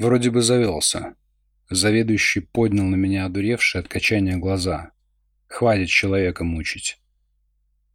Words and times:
Вроде 0.00 0.30
бы 0.30 0.40
завелся. 0.40 1.14
Заведующий 1.68 2.40
поднял 2.40 2.86
на 2.86 2.96
меня 2.96 3.26
одуревшие 3.26 3.80
от 3.80 3.88
качания 3.88 4.38
глаза. 4.38 4.92
Хватит 5.46 5.90
человека 5.90 6.42
мучить. 6.42 6.98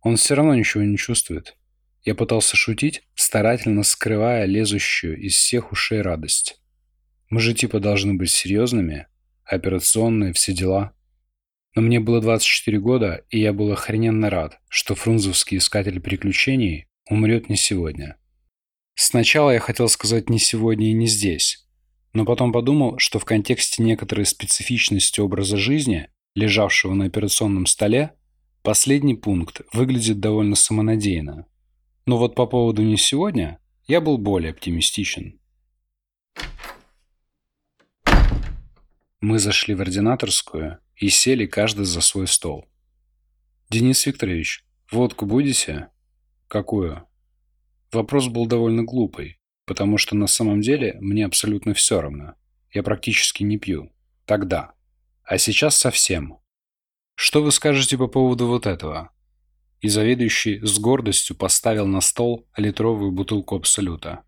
Он 0.02 0.16
все 0.16 0.36
равно 0.36 0.54
ничего 0.54 0.84
не 0.84 0.98
чувствует. 0.98 1.58
Я 2.04 2.14
пытался 2.14 2.56
шутить, 2.56 3.02
старательно 3.16 3.82
скрывая 3.82 4.46
лезущую 4.46 5.20
из 5.20 5.34
всех 5.34 5.72
ушей 5.72 6.04
радость. 6.04 6.62
Мы 7.32 7.42
же 7.42 7.56
типа 7.56 7.80
должны 7.80 8.14
быть 8.14 8.30
серьезными, 8.30 9.08
операционные, 9.44 10.32
все 10.34 10.54
дела. 10.54 10.94
Но 11.74 11.82
мне 11.82 12.00
было 12.00 12.22
24 12.22 12.80
года, 12.80 13.26
и 13.32 13.40
я 13.40 13.52
был 13.52 13.72
охрененно 13.72 14.30
рад, 14.30 14.60
что 14.70 14.94
фрунзовский 14.94 15.58
искатель 15.58 16.00
приключений 16.00 16.86
умрет 17.10 17.50
не 17.50 17.56
сегодня. 17.56 18.18
Сначала 18.94 19.50
я 19.50 19.60
хотел 19.60 19.90
сказать 19.90 20.30
не 20.30 20.38
сегодня 20.38 20.92
и 20.92 20.94
не 20.94 21.08
здесь, 21.08 21.65
но 22.16 22.24
потом 22.24 22.54
подумал, 22.54 22.98
что 22.98 23.20
в 23.20 23.26
контексте 23.26 23.84
некоторой 23.84 24.26
специфичности 24.26 25.20
образа 25.20 25.58
жизни, 25.58 26.08
лежавшего 26.34 26.94
на 26.94 27.06
операционном 27.06 27.66
столе, 27.66 28.14
последний 28.64 29.16
пункт 29.16 29.62
выглядит 29.74 30.22
довольно 30.22 30.56
самонадеянно. 30.56 31.46
Но 32.06 32.18
вот 32.18 32.34
по 32.34 32.46
поводу 32.46 32.84
не 32.84 32.96
сегодня 32.96 33.60
я 33.86 34.00
был 34.00 34.18
более 34.18 34.52
оптимистичен. 34.52 35.42
Мы 39.20 39.38
зашли 39.38 39.76
в 39.76 39.82
ординаторскую 39.82 40.80
и 40.96 41.10
сели 41.10 41.46
каждый 41.46 41.84
за 41.84 42.00
свой 42.00 42.28
стол. 42.28 42.66
«Денис 43.70 44.06
Викторович, 44.06 44.64
водку 44.90 45.26
будете?» 45.26 45.90
«Какую?» 46.48 47.06
Вопрос 47.92 48.28
был 48.28 48.46
довольно 48.46 48.84
глупый, 48.84 49.38
потому 49.66 49.98
что 49.98 50.16
на 50.16 50.28
самом 50.28 50.62
деле 50.62 50.98
мне 51.00 51.26
абсолютно 51.26 51.74
все 51.74 52.02
равно. 52.02 52.36
Я 52.72 52.84
практически 52.84 53.44
не 53.44 53.58
пью. 53.58 53.92
Тогда. 54.26 54.74
А 55.24 55.38
сейчас 55.38 55.78
совсем. 55.78 56.40
Что 57.16 57.42
вы 57.42 57.52
скажете 57.52 57.98
по 57.98 58.08
поводу 58.08 58.48
вот 58.48 58.66
этого? 58.68 59.12
И 59.82 59.88
заведующий 59.88 60.60
с 60.66 60.80
гордостью 60.80 61.36
поставил 61.36 61.88
на 61.88 62.02
стол 62.02 62.48
литровую 62.58 63.12
бутылку 63.12 63.56
Абсолюта. 63.56 64.24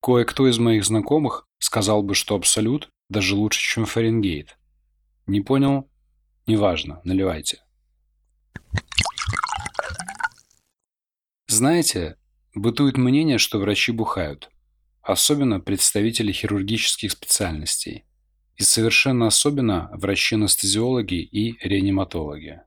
Кое-кто 0.00 0.48
из 0.48 0.58
моих 0.58 0.84
знакомых 0.84 1.46
сказал 1.58 2.02
бы, 2.02 2.14
что 2.14 2.36
Абсолют 2.36 2.88
даже 3.08 3.34
лучше, 3.34 3.60
чем 3.60 3.86
Фаренгейт. 3.86 4.58
Не 5.26 5.40
понял? 5.40 5.90
Неважно, 6.46 7.00
наливайте. 7.04 7.62
Знаете, 11.48 12.17
бытует 12.60 12.96
мнение, 12.96 13.38
что 13.38 13.58
врачи 13.58 13.92
бухают. 13.92 14.50
Особенно 15.02 15.60
представители 15.60 16.32
хирургических 16.32 17.10
специальностей. 17.10 18.04
И 18.56 18.62
совершенно 18.62 19.26
особенно 19.26 19.88
врачи-анестезиологи 19.92 21.22
и 21.22 21.56
реаниматологи. 21.66 22.60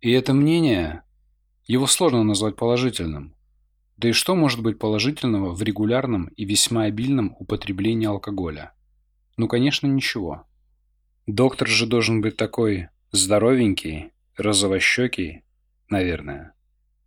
И 0.00 0.10
это 0.10 0.32
мнение, 0.32 1.02
его 1.66 1.86
сложно 1.86 2.24
назвать 2.24 2.56
положительным. 2.56 3.34
Да 3.96 4.08
и 4.08 4.12
что 4.12 4.34
может 4.34 4.60
быть 4.62 4.78
положительного 4.78 5.54
в 5.54 5.62
регулярном 5.62 6.26
и 6.36 6.44
весьма 6.44 6.84
обильном 6.84 7.36
употреблении 7.38 8.06
алкоголя? 8.06 8.72
Ну, 9.36 9.48
конечно, 9.48 9.86
ничего. 9.86 10.46
Доктор 11.26 11.68
же 11.68 11.86
должен 11.86 12.20
быть 12.20 12.36
такой 12.36 12.88
здоровенький, 13.12 14.10
розовощекий, 14.36 15.42
наверное. 15.88 16.54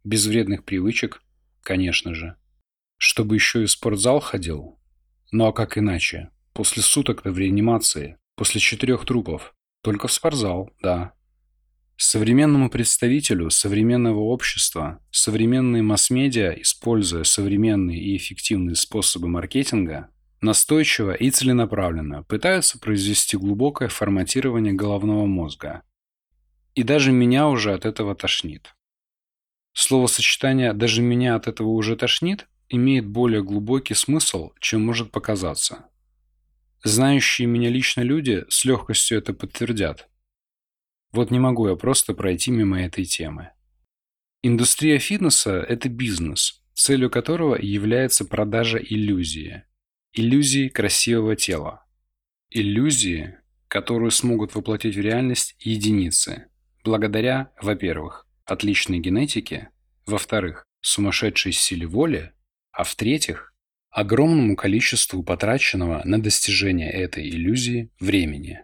Без 0.03 0.25
вредных 0.25 0.63
привычек, 0.63 1.21
конечно 1.67 2.15
же. 2.15 2.37
Чтобы 2.97 3.35
еще 3.35 3.63
и 3.63 3.65
в 3.65 3.71
спортзал 3.71 4.21
ходил? 4.21 4.79
Ну 5.31 5.47
а 5.47 5.51
как 5.51 5.77
иначе? 5.77 6.29
После 6.53 6.81
суток-то 6.81 7.29
в 7.29 7.37
реанимации, 7.37 8.17
после 8.35 8.61
четырех 8.61 9.05
трупов. 9.05 9.53
Только 9.83 10.07
в 10.07 10.13
спортзал, 10.13 10.71
да. 10.81 11.13
Современному 11.97 12.69
представителю 12.69 13.49
современного 13.49 14.19
общества 14.19 15.03
современные 15.11 15.83
масс-медиа, 15.83 16.53
используя 16.61 17.25
современные 17.25 17.99
и 17.99 18.15
эффективные 18.15 18.77
способы 18.77 19.27
маркетинга, 19.27 20.09
настойчиво 20.39 21.11
и 21.11 21.29
целенаправленно 21.31 22.23
пытаются 22.23 22.79
произвести 22.79 23.35
глубокое 23.35 23.89
форматирование 23.89 24.73
головного 24.73 25.25
мозга. 25.25 25.81
И 26.75 26.83
даже 26.83 27.11
меня 27.11 27.49
уже 27.49 27.73
от 27.73 27.85
этого 27.85 28.15
тошнит. 28.15 28.76
Словосочетание 29.79 30.73
«даже 30.73 31.03
меня 31.03 31.35
от 31.35 31.47
этого 31.47 31.67
уже 31.67 31.95
тошнит» 31.95 32.47
имеет 32.67 33.05
более 33.05 33.43
глубокий 33.43 33.93
смысл, 33.93 34.53
чем 34.59 34.83
может 34.83 35.11
показаться. 35.11 35.85
Знающие 36.83 37.47
меня 37.47 37.69
лично 37.69 38.01
люди 38.01 38.43
с 38.49 38.65
легкостью 38.65 39.19
это 39.19 39.33
подтвердят. 39.33 40.09
Вот 41.11 41.29
не 41.29 41.37
могу 41.37 41.69
я 41.69 41.75
просто 41.75 42.15
пройти 42.15 42.49
мимо 42.49 42.81
этой 42.81 43.05
темы. 43.05 43.51
Индустрия 44.41 44.97
фитнеса– 44.97 45.59
это 45.69 45.89
бизнес, 45.89 46.63
целью 46.73 47.11
которого 47.11 47.55
является 47.55 48.25
продажа 48.25 48.79
иллюзии. 48.79 49.61
Иллюзии 50.11 50.69
красивого 50.69 51.35
тела. 51.35 51.85
Иллюзии, 52.49 53.37
которую 53.67 54.09
смогут 54.09 54.55
воплотить 54.55 54.95
в 54.95 55.01
реальность 55.01 55.55
единицы, 55.59 56.47
благодаря, 56.83 57.51
во-первых, 57.61 58.26
отличной 58.51 58.99
генетике, 58.99 59.69
во-вторых, 60.05 60.65
сумасшедшей 60.81 61.51
силе 61.51 61.87
воли, 61.87 62.31
а 62.71 62.83
в-третьих, 62.83 63.53
огромному 63.89 64.55
количеству 64.55 65.23
потраченного 65.23 66.01
на 66.05 66.21
достижение 66.21 66.91
этой 66.91 67.27
иллюзии 67.27 67.89
времени. 67.99 68.61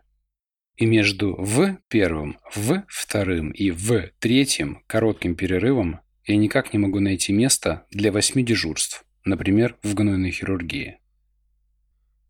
И 0.75 0.85
между 0.85 1.35
«в» 1.35 1.77
первым, 1.88 2.39
«в» 2.53 2.83
вторым 2.88 3.51
и 3.51 3.71
«в» 3.71 4.09
третьим 4.19 4.83
коротким 4.88 5.35
перерывом 5.35 6.01
я 6.25 6.35
никак 6.35 6.73
не 6.73 6.79
могу 6.79 7.00
найти 7.00 7.33
место 7.33 7.85
для 7.91 8.11
восьми 8.11 8.44
дежурств, 8.44 9.05
например, 9.25 9.77
в 9.83 9.94
гнойной 9.94 10.31
хирургии. 10.31 11.00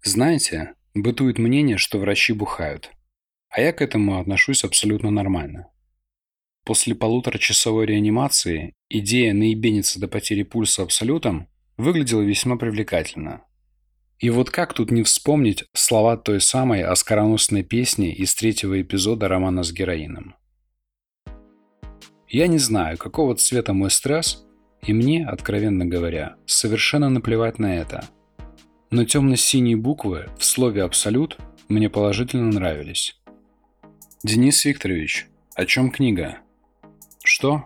Знаете, 0.03 0.73
бытует 0.93 1.37
мнение, 1.37 1.77
что 1.77 1.99
врачи 1.99 2.33
бухают. 2.33 2.91
А 3.49 3.61
я 3.61 3.71
к 3.71 3.81
этому 3.81 4.19
отношусь 4.19 4.63
абсолютно 4.63 5.09
нормально. 5.11 5.67
После 6.63 6.95
полуторачасовой 6.95 7.85
реанимации 7.85 8.73
идея 8.89 9.33
наебениться 9.33 9.99
до 9.99 10.07
потери 10.07 10.43
пульса 10.43 10.83
абсолютом 10.83 11.49
выглядела 11.77 12.21
весьма 12.21 12.55
привлекательно. 12.55 13.41
И 14.19 14.29
вот 14.29 14.49
как 14.49 14.73
тут 14.73 14.89
не 14.89 15.03
вспомнить 15.03 15.65
слова 15.73 16.15
той 16.15 16.39
самой 16.39 16.83
оскароносной 16.83 17.63
песни 17.63 18.13
из 18.13 18.33
третьего 18.33 18.81
эпизода 18.81 19.27
романа 19.27 19.63
с 19.63 19.73
героином. 19.73 20.35
Я 22.29 22.47
не 22.47 22.57
знаю, 22.57 22.97
какого 22.97 23.35
цвета 23.35 23.73
мой 23.73 23.91
стресс, 23.91 24.45
и 24.81 24.93
мне, 24.93 25.25
откровенно 25.25 25.85
говоря, 25.85 26.37
совершенно 26.45 27.09
наплевать 27.09 27.59
на 27.59 27.75
это. 27.75 28.05
Но 28.91 29.03
темно-синие 29.03 29.75
буквы 29.75 30.29
в 30.37 30.45
слове 30.45 30.83
«абсолют» 30.83 31.37
мне 31.67 31.89
положительно 31.89 32.51
нравились. 32.51 33.19
Денис 34.23 34.63
Викторович, 34.63 35.27
о 35.55 35.65
чем 35.65 35.91
книга? 35.91 36.42
Что? 37.35 37.65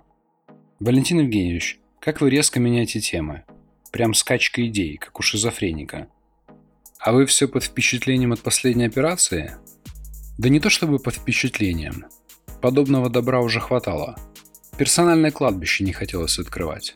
Валентин 0.79 1.19
Евгеньевич, 1.19 1.81
как 1.99 2.21
вы 2.21 2.29
резко 2.29 2.57
меняете 2.57 3.01
темы? 3.01 3.43
Прям 3.91 4.13
скачка 4.13 4.65
идей, 4.65 4.95
как 4.95 5.19
у 5.19 5.21
шизофреника. 5.21 6.07
А 6.99 7.11
вы 7.11 7.25
все 7.25 7.49
под 7.49 7.65
впечатлением 7.65 8.31
от 8.31 8.39
последней 8.39 8.85
операции? 8.85 9.57
Да 10.37 10.47
не 10.47 10.61
то 10.61 10.69
чтобы 10.69 10.99
под 10.99 11.15
впечатлением. 11.15 12.05
Подобного 12.61 13.09
добра 13.09 13.41
уже 13.41 13.59
хватало. 13.59 14.15
Персональное 14.77 15.31
кладбище 15.31 15.83
не 15.83 15.91
хотелось 15.91 16.39
открывать. 16.39 16.95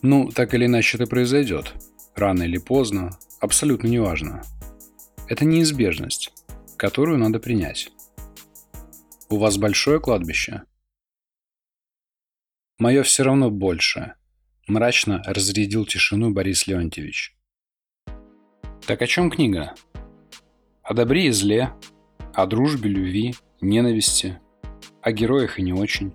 Ну, 0.00 0.30
так 0.30 0.54
или 0.54 0.64
иначе 0.64 0.96
это 0.96 1.06
произойдет. 1.06 1.74
Рано 2.14 2.44
или 2.44 2.56
поздно, 2.56 3.10
абсолютно 3.40 3.88
неважно. 3.88 4.42
Это 5.26 5.44
неизбежность, 5.44 6.32
которую 6.78 7.18
надо 7.18 7.40
принять. 7.40 7.90
У 9.28 9.36
вас 9.36 9.58
большое 9.58 10.00
кладбище? 10.00 10.62
Мое 12.78 13.02
все 13.02 13.24
равно 13.24 13.50
больше. 13.50 14.14
Мрачно 14.68 15.20
разрядил 15.26 15.84
тишину 15.84 16.30
Борис 16.30 16.68
Леонтьевич. 16.68 17.36
Так 18.86 19.02
о 19.02 19.06
чем 19.08 19.30
книга? 19.30 19.74
О 20.84 20.94
добре 20.94 21.26
и 21.26 21.30
зле, 21.32 21.72
о 22.34 22.46
дружбе, 22.46 22.88
любви, 22.88 23.34
ненависти, 23.60 24.38
о 25.02 25.10
героях 25.10 25.58
и 25.58 25.62
не 25.62 25.72
очень. 25.72 26.14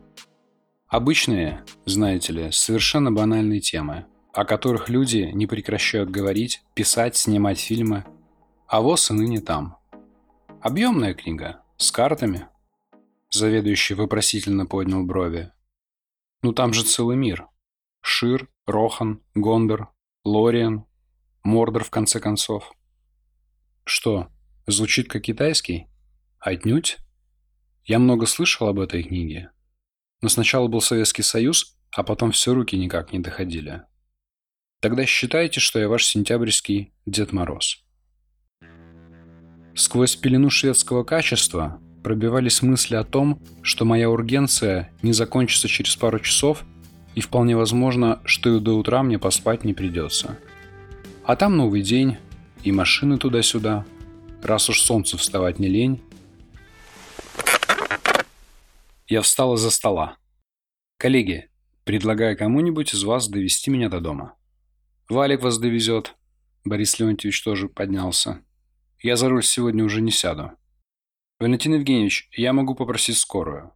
Обычные, 0.88 1.66
знаете 1.86 2.32
ли, 2.32 2.52
совершенно 2.52 3.12
банальные 3.12 3.60
темы, 3.60 4.06
о 4.32 4.46
которых 4.46 4.88
люди 4.88 5.32
не 5.34 5.48
прекращают 5.48 6.10
говорить, 6.10 6.64
писать, 6.76 7.18
снимать 7.18 7.60
фильмы. 7.60 8.06
А 8.68 8.80
воз 8.80 9.12
и 9.12 9.14
ныне 9.14 9.42
там. 9.42 9.78
Объемная 10.62 11.14
книга, 11.14 11.62
с 11.76 11.92
картами. 11.92 12.48
Заведующий 13.30 13.96
вопросительно 13.96 14.66
поднял 14.66 15.04
брови. 15.04 15.52
Ну 16.44 16.52
там 16.52 16.74
же 16.74 16.84
целый 16.84 17.16
мир. 17.16 17.48
Шир, 18.02 18.50
Рохан, 18.68 19.24
Гондор, 19.34 19.94
Лориан, 20.26 20.86
Мордор, 21.42 21.86
в 21.86 21.90
конце 21.90 22.20
концов. 22.20 22.74
Что, 23.86 24.28
звучит 24.68 25.10
как 25.10 25.24
китайский? 25.24 25.88
Отнюдь. 26.40 26.98
Я 27.86 27.98
много 27.98 28.26
слышал 28.26 28.68
об 28.68 28.80
этой 28.80 29.04
книге. 29.04 29.52
Но 30.22 30.28
сначала 30.28 30.68
был 30.68 30.82
Советский 30.82 31.24
Союз, 31.24 31.78
а 31.96 32.04
потом 32.04 32.32
все 32.32 32.54
руки 32.54 32.78
никак 32.78 33.14
не 33.14 33.20
доходили. 33.20 33.84
Тогда 34.82 35.06
считайте, 35.06 35.62
что 35.62 35.80
я 35.80 35.88
ваш 35.88 36.06
сентябрьский 36.06 36.94
Дед 37.06 37.32
Мороз. 37.32 37.86
Сквозь 39.76 40.18
пелену 40.18 40.50
шведского 40.50 41.06
качества 41.06 41.82
пробивались 42.04 42.62
мысли 42.62 42.96
о 42.96 43.04
том, 43.04 43.40
что 43.62 43.86
моя 43.86 44.10
ургенция 44.10 44.92
не 45.02 45.14
закончится 45.14 45.68
через 45.68 45.96
пару 45.96 46.20
часов, 46.20 46.64
и 47.16 47.22
вполне 47.22 47.56
возможно, 47.56 48.22
что 48.26 48.56
и 48.56 48.60
до 48.60 48.74
утра 48.74 49.02
мне 49.04 49.18
поспать 49.18 49.64
не 49.64 49.74
придется. 49.74 50.38
А 51.24 51.36
там 51.36 51.56
новый 51.56 51.82
день, 51.82 52.18
и 52.64 52.72
машины 52.72 53.18
туда-сюда. 53.18 53.86
Раз 54.42 54.70
уж 54.70 54.82
солнце 54.82 55.18
вставать 55.18 55.60
не 55.60 55.68
лень. 55.68 56.02
Я 59.08 59.22
встал 59.22 59.56
из-за 59.56 59.72
стола. 59.72 60.18
Коллеги, 60.98 61.50
предлагаю 61.86 62.38
кому-нибудь 62.38 62.94
из 62.94 63.04
вас 63.04 63.30
довести 63.30 63.72
меня 63.72 63.90
до 63.90 64.00
дома. 64.00 64.36
Валик 65.08 65.42
вас 65.42 65.60
довезет. 65.60 66.16
Борис 66.66 67.00
Леонтьевич 67.00 67.44
тоже 67.44 67.70
поднялся. 67.70 68.42
Я 69.02 69.16
за 69.16 69.30
руль 69.30 69.44
сегодня 69.44 69.84
уже 69.84 70.02
не 70.02 70.12
сяду. 70.12 70.52
Валентин 71.44 71.74
Евгеньевич, 71.74 72.30
я 72.32 72.54
могу 72.54 72.74
попросить 72.74 73.18
скорую. 73.18 73.74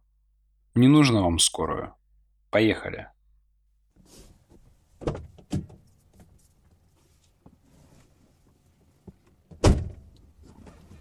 Не 0.74 0.88
нужно 0.88 1.20
вам 1.20 1.38
скорую. 1.38 1.92
Поехали. 2.48 3.08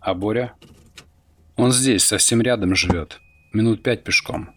А 0.01 0.13
Боря? 0.13 0.55
Он 1.55 1.71
здесь, 1.71 2.03
совсем 2.03 2.41
рядом 2.41 2.75
живет. 2.75 3.21
Минут 3.53 3.81
пять 3.81 4.03
пешком. 4.03 4.49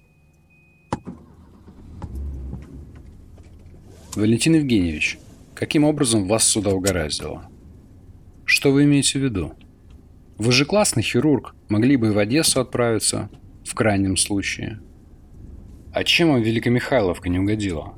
Валентин 4.17 4.57
Евгеньевич, 4.57 5.17
каким 5.55 5.85
образом 5.85 6.27
вас 6.27 6.43
сюда 6.43 6.71
угораздило? 6.71 7.49
Что 8.45 8.73
вы 8.73 8.83
имеете 8.83 9.21
в 9.21 9.23
виду? 9.23 9.55
Вы 10.39 10.51
же 10.51 10.65
классный 10.65 11.05
хирург, 11.05 11.55
могли 11.71 11.97
бы 11.97 12.09
и 12.09 12.11
в 12.11 12.19
Одессу 12.19 12.61
отправиться, 12.61 13.31
в 13.65 13.75
крайнем 13.75 14.17
случае. 14.17 14.81
А 15.93 16.05
чем 16.05 16.31
вам 16.31 16.43
Великомихайловка 16.43 17.29
не 17.29 17.39
угодила? 17.39 17.95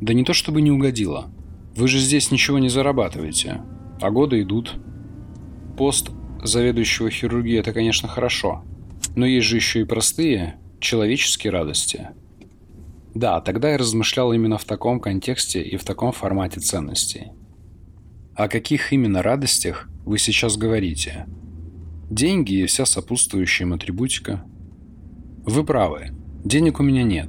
Да 0.00 0.14
не 0.14 0.24
то 0.24 0.32
чтобы 0.32 0.62
не 0.62 0.70
угодила. 0.70 1.30
Вы 1.76 1.88
же 1.88 1.98
здесь 1.98 2.30
ничего 2.30 2.58
не 2.58 2.68
зарабатываете, 2.68 3.60
а 4.00 4.10
годы 4.10 4.42
идут. 4.42 4.76
Пост 5.76 6.10
заведующего 6.42 7.10
хирургии– 7.10 7.58
это, 7.60 7.72
конечно, 7.72 8.08
хорошо, 8.08 8.64
но 9.14 9.26
есть 9.26 9.46
же 9.46 9.56
еще 9.56 9.80
и 9.80 9.84
простые, 9.84 10.58
человеческие 10.80 11.52
радости. 11.52 12.08
Да, 13.14 13.40
тогда 13.40 13.70
я 13.70 13.78
размышлял 13.78 14.32
именно 14.32 14.58
в 14.58 14.64
таком 14.64 15.00
контексте 15.00 15.62
и 15.62 15.76
в 15.76 15.84
таком 15.84 16.12
формате 16.12 16.60
ценностей. 16.60 17.32
О 18.34 18.48
каких 18.48 18.92
именно 18.92 19.22
радостях 19.22 19.88
вы 20.04 20.18
сейчас 20.18 20.56
говорите? 20.56 21.26
Деньги 22.10 22.54
и 22.54 22.66
вся 22.66 22.86
сопутствующая 22.86 23.66
им 23.66 23.74
атрибутика? 23.74 24.44
Вы 25.44 25.64
правы, 25.64 26.10
денег 26.44 26.80
у 26.80 26.82
меня 26.82 27.02
нет. 27.02 27.28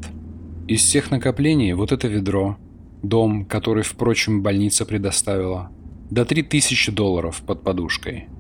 Из 0.68 0.82
всех 0.82 1.12
накоплений 1.12 1.74
вот 1.74 1.92
это 1.92 2.08
ведро, 2.08 2.58
дом, 3.02 3.46
который, 3.46 3.84
впрочем, 3.84 4.44
больница 4.44 4.86
предоставила, 4.86 5.72
до 6.10 6.26
3000 6.26 6.92
долларов 6.92 7.42
под 7.46 7.64
подушкой– 7.64 8.28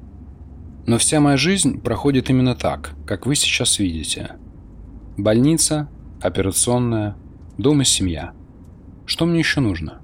но 0.89 0.97
вся 0.97 1.19
моя 1.19 1.37
жизнь 1.37 1.79
проходит 1.81 2.31
именно 2.31 2.55
так, 2.55 2.95
как 3.05 3.27
вы 3.27 3.35
сейчас 3.35 3.77
видите. 3.77 4.37
Больница, 5.17 5.87
операционная, 6.19 7.15
дом 7.59 7.83
и 7.83 7.85
семья. 7.85 8.33
Что 9.05 9.27
мне 9.27 9.37
еще 9.37 9.59
нужно? 9.59 10.01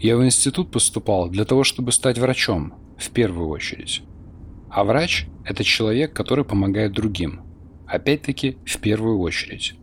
Я 0.00 0.16
в 0.16 0.24
институт 0.24 0.72
поступал 0.72 1.28
для 1.28 1.44
того, 1.44 1.62
чтобы 1.62 1.92
стать 1.92 2.18
врачом, 2.18 2.74
в 2.98 3.10
первую 3.10 3.48
очередь. 3.48 4.02
А 4.72 4.84
врач– 4.84 5.26
это 5.44 5.62
человек, 5.64 6.14
который 6.14 6.44
помогает 6.44 6.92
другим. 6.92 7.42
Опять-таки, 7.86 8.56
в 8.64 8.78
первую 8.78 9.18
очередь. 9.18 9.74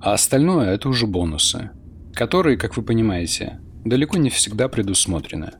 А 0.00 0.12
остальное– 0.12 0.70
это 0.74 0.88
уже 0.88 1.06
бонусы, 1.06 1.70
которые, 2.12 2.56
как 2.56 2.76
вы 2.76 2.82
понимаете, 2.82 3.60
далеко 3.84 4.18
не 4.18 4.30
всегда 4.30 4.68
предусмотрены. 4.68 5.52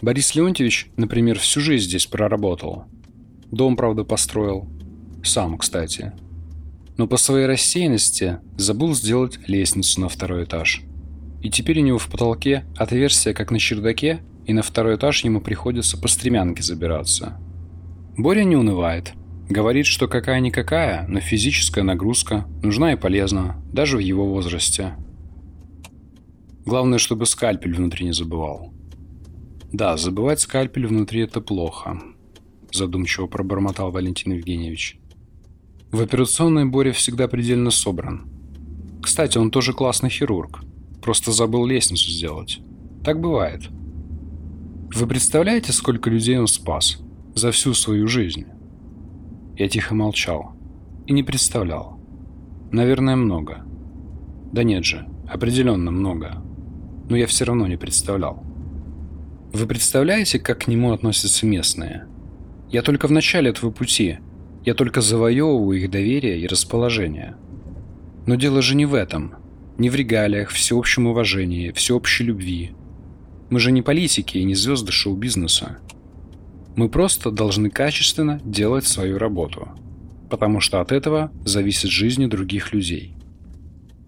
Борис 0.00 0.34
Леонтьевич, 0.34 0.90
например, 0.96 1.38
всю 1.38 1.60
жизнь 1.60 1.88
здесь 1.88 2.06
проработал, 2.06 2.86
Дом, 3.50 3.76
правда, 3.76 4.04
построил. 4.04 4.68
Сам, 5.22 5.58
кстати. 5.58 6.12
Но 6.96 7.06
по 7.06 7.16
своей 7.16 7.46
рассеянности 7.46 8.38
забыл 8.56 8.94
сделать 8.94 9.38
лестницу 9.46 10.00
на 10.00 10.08
второй 10.08 10.44
этаж. 10.44 10.82
И 11.42 11.50
теперь 11.50 11.80
у 11.80 11.84
него 11.84 11.98
в 11.98 12.08
потолке 12.08 12.64
отверстие, 12.76 13.34
как 13.34 13.50
на 13.50 13.58
чердаке, 13.58 14.20
и 14.46 14.52
на 14.52 14.62
второй 14.62 14.96
этаж 14.96 15.24
ему 15.24 15.40
приходится 15.40 16.00
по 16.00 16.08
стремянке 16.08 16.62
забираться. 16.62 17.38
Боря 18.16 18.44
не 18.44 18.56
унывает. 18.56 19.12
Говорит, 19.48 19.86
что 19.86 20.08
какая-никакая, 20.08 21.06
но 21.06 21.20
физическая 21.20 21.84
нагрузка 21.84 22.46
нужна 22.62 22.92
и 22.92 22.96
полезна, 22.96 23.62
даже 23.72 23.96
в 23.96 24.00
его 24.00 24.26
возрасте. 24.26 24.94
Главное, 26.64 26.98
чтобы 26.98 27.26
скальпель 27.26 27.76
внутри 27.76 28.06
не 28.06 28.12
забывал. 28.12 28.72
Да, 29.72 29.96
забывать 29.96 30.40
скальпель 30.40 30.86
внутри– 30.86 31.20
это 31.22 31.40
плохо 31.40 32.00
задумчиво 32.76 33.26
пробормотал 33.26 33.90
Валентин 33.90 34.32
Евгеньевич. 34.32 34.98
В 35.90 36.00
операционной 36.00 36.66
Боря 36.66 36.92
всегда 36.92 37.26
предельно 37.26 37.70
собран. 37.70 38.28
Кстати, 39.02 39.38
он 39.38 39.50
тоже 39.50 39.72
классный 39.72 40.10
хирург. 40.10 40.60
Просто 41.02 41.32
забыл 41.32 41.64
лестницу 41.66 42.10
сделать. 42.10 42.60
Так 43.04 43.20
бывает. 43.20 43.68
Вы 44.94 45.06
представляете, 45.06 45.72
сколько 45.72 46.10
людей 46.10 46.38
он 46.38 46.46
спас 46.46 46.98
за 47.36 47.50
всю 47.50 47.74
свою 47.74 48.08
жизнь? 48.08 48.46
Я 49.56 49.68
тихо 49.68 49.94
молчал. 49.94 50.52
И 51.06 51.12
не 51.12 51.22
представлял. 51.22 52.00
Наверное, 52.72 53.14
много. 53.14 53.62
Да 54.52 54.62
нет 54.62 54.84
же, 54.84 55.06
определенно 55.28 55.90
много. 55.90 56.42
Но 57.10 57.16
я 57.16 57.26
все 57.26 57.44
равно 57.44 57.66
не 57.66 57.76
представлял. 57.76 58.42
Вы 59.52 59.66
представляете, 59.66 60.38
как 60.38 60.60
к 60.60 60.66
нему 60.66 60.92
относятся 60.92 61.46
местные? 61.46 62.06
Я 62.70 62.80
только 62.80 63.06
в 63.06 63.12
начале 63.12 63.50
этого 63.50 63.70
пути. 63.70 64.18
Я 64.64 64.72
только 64.72 65.02
завоевываю 65.02 65.78
их 65.78 65.90
доверие 65.90 66.40
и 66.40 66.46
расположение. 66.46 67.36
Но 68.26 68.36
дело 68.36 68.62
же 68.62 68.74
не 68.74 68.86
в 68.86 68.94
этом. 68.94 69.34
Не 69.76 69.90
в 69.90 69.94
регалиях, 69.94 70.48
всеобщем 70.48 71.06
уважении, 71.06 71.70
всеобщей 71.70 72.24
любви. 72.24 72.72
Мы 73.50 73.60
же 73.60 73.72
не 73.72 73.82
политики 73.82 74.38
и 74.38 74.44
не 74.44 74.54
звезды 74.54 74.90
шоу-бизнеса. 74.90 75.78
Мы 76.76 76.90
просто 76.90 77.30
должны 77.30 77.70
качественно 77.70 78.38
делать 78.44 78.86
свою 78.86 79.18
работу. 79.18 79.70
Потому 80.28 80.60
что 80.60 80.82
от 80.82 80.92
этого 80.92 81.32
зависит 81.44 81.90
жизнь 81.90 82.26
других 82.28 82.74
людей. 82.74 83.16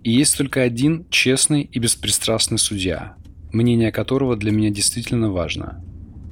И 0.05 0.13
есть 0.13 0.37
только 0.37 0.63
один 0.63 1.07
честный 1.09 1.63
и 1.63 1.79
беспристрастный 1.79 2.59
судья, 2.59 3.17
мнение 3.53 3.91
которого 3.91 4.37
для 4.37 4.53
меня 4.53 4.69
действительно 4.69 5.31
важно. 5.31 5.83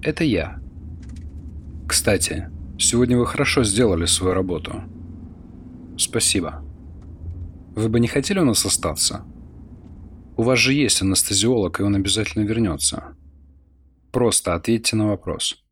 Это 0.02 0.24
я. 0.24 0.60
Кстати, 1.88 2.50
сегодня 2.78 3.16
вы 3.16 3.26
хорошо 3.26 3.64
сделали 3.64 4.04
свою 4.04 4.34
работу. 4.34 4.82
Спасибо. 5.96 6.62
Вы 7.74 7.88
бы 7.88 7.98
не 7.98 8.08
хотели 8.08 8.40
у 8.40 8.44
нас 8.44 8.64
остаться? 8.66 9.24
У 10.36 10.42
вас 10.42 10.58
же 10.58 10.74
есть 10.74 11.00
анестезиолог, 11.00 11.80
и 11.80 11.82
он 11.82 11.94
обязательно 11.94 12.42
вернется. 12.42 13.16
Просто 14.12 14.54
ответьте 14.54 14.96
на 14.96 15.08
вопрос. 15.08 15.65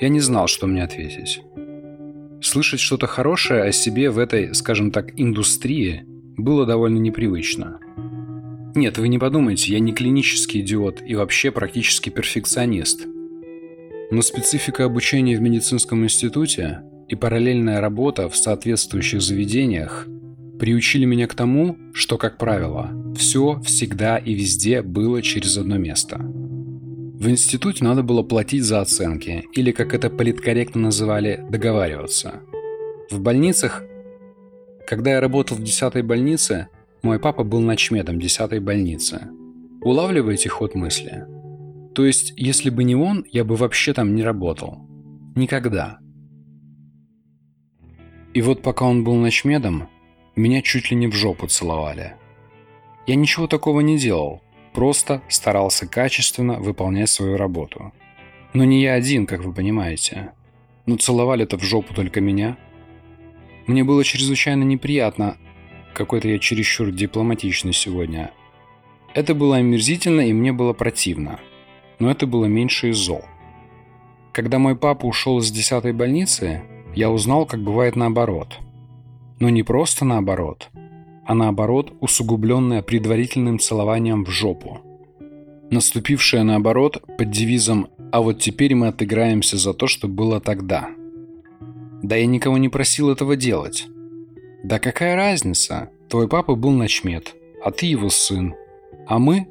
Я 0.00 0.08
не 0.08 0.20
знал, 0.20 0.46
что 0.46 0.66
мне 0.66 0.82
ответить. 0.82 1.40
Слышать 2.42 2.80
что-то 2.80 3.06
хорошее 3.06 3.62
о 3.62 3.72
себе 3.72 4.10
в 4.10 4.18
этой, 4.18 4.54
скажем 4.54 4.90
так, 4.90 5.18
индустрии 5.18 6.04
было 6.36 6.66
довольно 6.66 6.98
непривычно. 6.98 7.80
Нет, 8.74 8.98
вы 8.98 9.08
не 9.08 9.18
подумайте, 9.18 9.72
я 9.72 9.80
не 9.80 9.94
клинический 9.94 10.60
идиот 10.60 11.02
и 11.06 11.14
вообще 11.14 11.50
практически 11.50 12.10
перфекционист. 12.10 13.06
Но 14.10 14.20
специфика 14.20 14.84
обучения 14.84 15.36
в 15.36 15.40
медицинском 15.40 16.04
институте 16.04 16.82
и 17.08 17.14
параллельная 17.14 17.80
работа 17.80 18.28
в 18.28 18.36
соответствующих 18.36 19.22
заведениях 19.22 20.06
приучили 20.58 21.06
меня 21.06 21.26
к 21.26 21.34
тому, 21.34 21.78
что, 21.94 22.18
как 22.18 22.36
правило, 22.36 22.90
все 23.16 23.60
всегда 23.64 24.18
и 24.18 24.34
везде 24.34 24.82
было 24.82 25.22
через 25.22 25.56
одно 25.56 25.78
место. 25.78 26.20
В 27.18 27.30
институте 27.30 27.82
надо 27.82 28.02
было 28.02 28.22
платить 28.22 28.62
за 28.62 28.82
оценки, 28.82 29.44
или, 29.54 29.72
как 29.72 29.94
это 29.94 30.10
политкорректно 30.10 30.82
называли, 30.82 31.42
договариваться. 31.48 32.42
В 33.10 33.20
больницах, 33.20 33.82
когда 34.86 35.12
я 35.12 35.20
работал 35.20 35.56
в 35.56 35.62
10 35.62 36.04
больнице, 36.04 36.68
мой 37.02 37.18
папа 37.18 37.42
был 37.42 37.60
начмедом 37.60 38.18
10-й 38.18 38.58
больницы. 38.58 39.28
Улавливаете 39.80 40.50
ход 40.50 40.74
мысли? 40.74 41.24
То 41.94 42.04
есть, 42.04 42.34
если 42.36 42.68
бы 42.68 42.84
не 42.84 42.94
он, 42.94 43.24
я 43.32 43.44
бы 43.44 43.56
вообще 43.56 43.94
там 43.94 44.14
не 44.14 44.22
работал. 44.22 44.86
Никогда. 45.34 45.98
И 48.34 48.42
вот 48.42 48.60
пока 48.60 48.84
он 48.84 49.04
был 49.04 49.14
ночмедом, 49.14 49.88
меня 50.36 50.60
чуть 50.60 50.90
ли 50.90 50.96
не 50.98 51.06
в 51.06 51.14
жопу 51.14 51.46
целовали. 51.46 52.16
Я 53.06 53.14
ничего 53.14 53.46
такого 53.46 53.80
не 53.80 53.96
делал, 53.96 54.42
просто 54.76 55.22
старался 55.28 55.86
качественно 55.86 56.60
выполнять 56.60 57.08
свою 57.08 57.38
работу. 57.38 57.94
Но 58.52 58.64
не 58.64 58.82
я 58.82 58.92
один, 58.92 59.24
как 59.24 59.42
вы 59.42 59.54
понимаете. 59.54 60.32
Но 60.84 60.98
целовали-то 60.98 61.56
в 61.56 61.62
жопу 61.62 61.94
только 61.94 62.20
меня. 62.20 62.58
Мне 63.66 63.84
было 63.84 64.04
чрезвычайно 64.04 64.64
неприятно, 64.64 65.38
какой-то 65.94 66.28
я 66.28 66.38
чересчур 66.38 66.90
дипломатичный 66.90 67.72
сегодня. 67.72 68.32
Это 69.14 69.34
было 69.34 69.56
омерзительно 69.56 70.20
и 70.20 70.34
мне 70.34 70.52
было 70.52 70.74
противно. 70.74 71.40
Но 71.98 72.10
это 72.10 72.26
было 72.26 72.44
меньше 72.44 72.90
из 72.90 72.96
зол. 72.96 73.24
Когда 74.34 74.58
мой 74.58 74.76
папа 74.76 75.06
ушел 75.06 75.38
из 75.38 75.50
десятой 75.50 75.94
больницы, 75.94 76.64
я 76.94 77.10
узнал, 77.10 77.46
как 77.46 77.62
бывает 77.62 77.96
наоборот. 77.96 78.58
Но 79.40 79.48
не 79.48 79.62
просто 79.62 80.04
наоборот, 80.04 80.68
а 81.26 81.34
наоборот 81.34 81.92
усугубленное 82.00 82.82
предварительным 82.82 83.58
целованием 83.58 84.24
в 84.24 84.30
жопу. 84.30 84.80
Наступившее 85.70 86.44
наоборот 86.44 87.02
под 87.18 87.30
девизом 87.30 87.88
«А 88.12 88.20
вот 88.20 88.38
теперь 88.38 88.74
мы 88.74 88.88
отыграемся 88.88 89.56
за 89.56 89.74
то, 89.74 89.88
что 89.88 90.06
было 90.06 90.40
тогда». 90.40 90.90
Да 92.02 92.14
я 92.14 92.26
никого 92.26 92.56
не 92.58 92.68
просил 92.68 93.10
этого 93.10 93.34
делать. 93.36 93.88
Да 94.62 94.78
какая 94.78 95.16
разница? 95.16 95.90
Твой 96.08 96.28
папа 96.28 96.54
был 96.54 96.70
начмет, 96.70 97.34
а 97.64 97.72
ты 97.72 97.86
его 97.86 98.10
сын. 98.10 98.54
А 99.08 99.18
мы? 99.18 99.48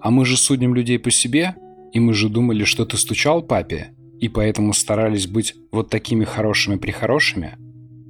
А 0.00 0.10
мы 0.10 0.24
же 0.24 0.36
судим 0.36 0.74
людей 0.74 0.98
по 0.98 1.12
себе, 1.12 1.54
и 1.92 2.00
мы 2.00 2.12
же 2.12 2.28
думали, 2.28 2.64
что 2.64 2.84
ты 2.84 2.96
стучал 2.96 3.42
папе, 3.42 3.92
и 4.18 4.28
поэтому 4.28 4.72
старались 4.72 5.28
быть 5.28 5.54
вот 5.70 5.90
такими 5.90 6.24
хорошими-прихорошими? 6.24 7.58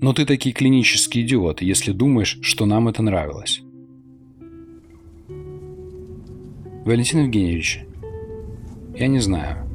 Но 0.03 0.13
ты 0.13 0.27
таки 0.27 0.53
клинический 0.53 1.23
идиот, 1.23 1.63
если 1.63 1.93
думаешь, 1.93 2.39
что 2.43 2.67
нам 2.67 2.89
это 2.89 3.03
нравилось. 3.03 3.63
Валентин 6.85 7.21
Евгеньевич, 7.21 7.87
я 8.97 9.07
не 9.07 9.21
знаю. 9.21 9.69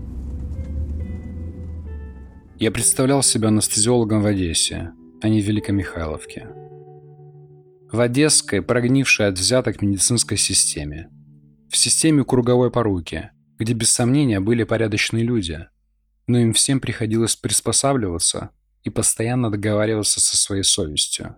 Я 2.60 2.72
представлял 2.72 3.24
себя 3.24 3.48
анестезиологом 3.48 4.22
в 4.22 4.26
Одессе, 4.26 4.92
а 5.22 5.30
не 5.30 5.42
в 5.42 5.46
Великомихайловке. 5.46 6.48
В 7.90 8.00
Одесской, 8.00 8.62
прогнившей 8.62 9.28
от 9.28 9.40
взяток 9.40 9.82
медицинской 9.82 10.38
системе. 10.38 11.10
В 11.70 11.78
системе 11.78 12.24
круговой 12.24 12.70
поруки, 12.70 13.32
где 13.58 13.74
без 13.74 13.90
сомнения 13.90 14.40
были 14.40 14.64
порядочные 14.64 15.24
люди– 15.24 15.66
но 16.28 16.40
им 16.40 16.54
всем 16.54 16.80
приходилось 16.80 17.36
приспосабливаться 17.36 18.52
и 18.88 18.90
постоянно 18.90 19.52
договариваться 19.52 20.22
со 20.22 20.38
своей 20.38 20.64
совестью. 20.64 21.36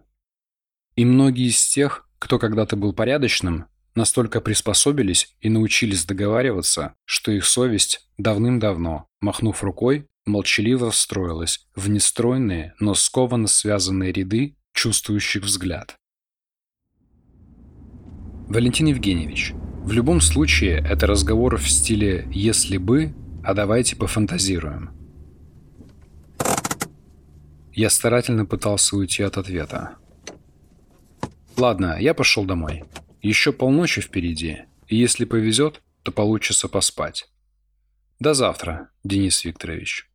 И 0.96 1.04
многие 1.04 1.48
из 1.48 1.66
тех, 1.66 2.08
кто 2.20 2.38
когда-то 2.38 2.76
был 2.76 2.94
порядочным, 2.94 3.66
настолько 3.96 4.40
приспособились 4.40 5.36
и 5.42 5.50
научились 5.50 6.06
договариваться, 6.06 6.94
что 7.06 7.32
их 7.32 7.46
совесть 7.46 8.08
давным-давно, 8.20 9.08
махнув 9.20 9.64
рукой, 9.64 10.08
молчаливо 10.26 10.92
встроилась 10.92 11.68
в 11.76 11.90
нестройные, 11.90 12.76
но 12.80 12.94
скованно 12.94 13.48
связанные 13.48 14.12
ряды 14.12 14.56
чувствующих 14.74 15.44
взгляд. 15.44 15.96
Валентин 18.48 18.88
Евгеньевич, 18.88 19.54
в 19.84 19.92
любом 19.92 20.22
случае 20.22 20.86
это 20.88 21.08
разговор 21.08 21.58
в 21.58 21.68
стиле 21.68 22.28
«если 22.32 22.78
бы» 22.78 23.16
А 23.42 23.54
давайте 23.54 23.96
пофантазируем. 23.96 24.99
Я 27.80 27.90
старательно 27.90 28.46
пытался 28.46 28.98
уйти 28.98 29.24
от 29.24 29.38
ответа. 29.38 29.96
Ладно, 31.56 31.96
я 31.98 32.14
пошел 32.14 32.44
домой. 32.44 32.84
Еще 33.22 33.54
полночи 33.54 34.02
впереди, 34.02 34.66
и 34.88 34.98
если 34.98 35.24
повезет, 35.24 35.82
то 36.04 36.12
получится 36.12 36.68
поспать. 36.68 37.30
До 38.20 38.34
завтра, 38.34 38.90
Денис 39.06 39.46
Викторович. 39.46 40.10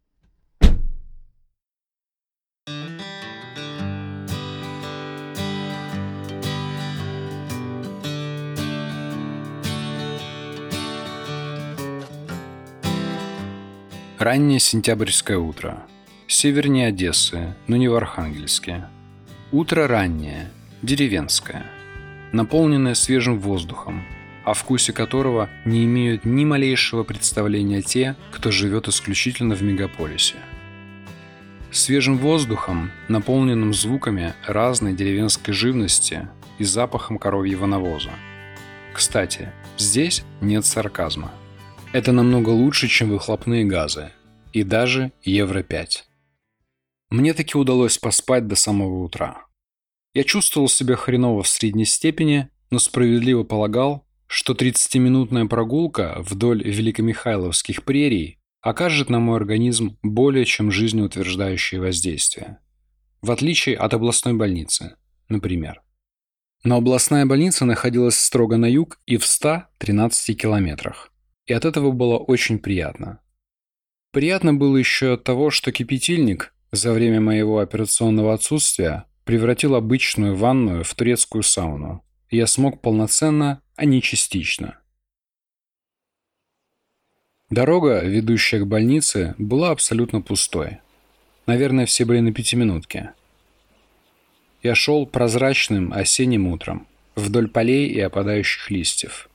Раннее 14.18 14.60
сентябрьское 14.60 15.38
утро. 15.38 15.86
Севернее 16.26 16.88
Одессы, 16.88 17.54
но 17.66 17.76
не 17.76 17.88
в 17.88 17.94
Архангельске. 17.94 18.84
Утро 19.52 19.86
раннее, 19.86 20.50
деревенское, 20.82 21.64
наполненное 22.32 22.94
свежим 22.94 23.38
воздухом, 23.38 24.02
о 24.44 24.54
вкусе 24.54 24.92
которого 24.92 25.48
не 25.64 25.84
имеют 25.84 26.24
ни 26.24 26.44
малейшего 26.44 27.02
представления 27.02 27.82
те, 27.82 28.16
кто 28.32 28.50
живет 28.50 28.88
исключительно 28.88 29.54
в 29.54 29.62
мегаполисе. 29.62 30.36
Свежим 31.70 32.18
воздухом, 32.18 32.90
наполненным 33.08 33.74
звуками 33.74 34.34
разной 34.46 34.94
деревенской 34.94 35.52
живности 35.54 36.28
и 36.58 36.64
запахом 36.64 37.18
коровьего 37.18 37.66
навоза. 37.66 38.10
Кстати, 38.92 39.52
здесь 39.76 40.24
нет 40.40 40.64
сарказма– 40.64 41.32
это 41.94 42.10
намного 42.10 42.50
лучше, 42.50 42.88
чем 42.88 43.10
выхлопные 43.10 43.64
газы. 43.64 44.10
И 44.52 44.64
даже 44.64 45.12
Евро-5. 45.22 46.02
Мне 47.14 47.32
таки 47.32 47.56
удалось 47.56 47.96
поспать 47.96 48.48
до 48.48 48.56
самого 48.56 49.04
утра. 49.04 49.46
Я 50.14 50.24
чувствовал 50.24 50.68
себя 50.68 50.96
хреново 50.96 51.44
в 51.44 51.48
средней 51.48 51.84
степени, 51.84 52.48
но 52.70 52.80
справедливо 52.80 53.44
полагал, 53.44 54.04
что 54.26 54.52
30-минутная 54.52 55.46
прогулка 55.46 56.16
вдоль 56.18 56.64
Великомихайловских 56.64 57.84
прерий 57.84 58.40
окажет 58.62 59.10
на 59.10 59.20
мой 59.20 59.36
организм 59.36 59.96
более 60.02 60.44
чем 60.44 60.72
жизнеутверждающее 60.72 61.80
воздействие. 61.80 62.58
В 63.22 63.30
отличие 63.30 63.76
от 63.76 63.94
областной 63.94 64.34
больницы, 64.34 64.96
например. 65.28 65.82
Но 66.64 66.78
областная 66.78 67.26
больница 67.26 67.64
находилась 67.64 68.18
строго 68.18 68.56
на 68.56 68.66
юг 68.66 68.98
и 69.06 69.18
в 69.18 69.24
113 69.24 70.36
километрах 70.36 71.12
и 71.46 71.52
от 71.52 71.64
этого 71.64 71.92
было 71.92 72.18
очень 72.18 72.58
приятно. 72.58 73.20
Приятно 74.12 74.54
было 74.54 74.76
еще 74.76 75.14
от 75.14 75.24
того, 75.24 75.50
что 75.50 75.72
кипятильник 75.72 76.53
за 76.74 76.92
время 76.92 77.20
моего 77.20 77.58
операционного 77.58 78.34
отсутствия 78.34 79.04
превратил 79.24 79.74
обычную 79.74 80.36
ванную 80.36 80.84
в 80.84 80.94
турецкую 80.94 81.42
сауну, 81.42 82.04
я 82.30 82.46
смог 82.46 82.80
полноценно, 82.80 83.62
а 83.76 83.84
не 83.84 84.02
частично. 84.02 84.78
Дорога, 87.50 88.00
ведущая 88.00 88.60
к 88.60 88.66
больнице, 88.66 89.34
была 89.38 89.70
абсолютно 89.70 90.20
пустой. 90.20 90.78
Наверное, 91.46 91.86
все 91.86 92.04
были 92.04 92.20
на 92.20 92.32
пятиминутке. 92.32 93.12
Я 94.62 94.74
шел 94.74 95.06
прозрачным 95.06 95.92
осенним 95.92 96.48
утром, 96.48 96.86
вдоль 97.14 97.48
полей 97.48 97.88
и 97.88 98.00
опадающих 98.00 98.70
листьев– 98.70 99.28